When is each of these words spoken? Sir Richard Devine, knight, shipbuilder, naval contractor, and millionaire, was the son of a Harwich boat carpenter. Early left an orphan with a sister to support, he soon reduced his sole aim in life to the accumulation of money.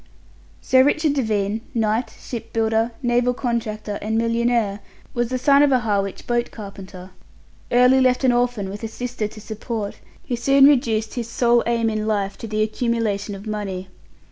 Sir 0.61 0.83
Richard 0.83 1.13
Devine, 1.13 1.61
knight, 1.75 2.11
shipbuilder, 2.19 2.89
naval 3.03 3.35
contractor, 3.35 3.99
and 4.01 4.17
millionaire, 4.17 4.79
was 5.13 5.29
the 5.29 5.37
son 5.37 5.61
of 5.61 5.71
a 5.71 5.81
Harwich 5.81 6.25
boat 6.25 6.49
carpenter. 6.49 7.11
Early 7.71 8.01
left 8.01 8.23
an 8.23 8.31
orphan 8.31 8.67
with 8.67 8.81
a 8.83 8.87
sister 8.87 9.27
to 9.27 9.39
support, 9.39 9.99
he 10.23 10.35
soon 10.35 10.65
reduced 10.65 11.13
his 11.13 11.29
sole 11.29 11.61
aim 11.67 11.87
in 11.87 12.07
life 12.07 12.35
to 12.39 12.47
the 12.47 12.63
accumulation 12.63 13.35
of 13.35 13.45
money. 13.45 13.89